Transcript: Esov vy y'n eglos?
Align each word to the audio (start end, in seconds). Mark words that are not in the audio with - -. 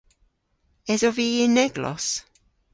Esov 0.93 1.13
vy 1.17 1.27
y'n 1.43 1.55
eglos? 1.65 2.07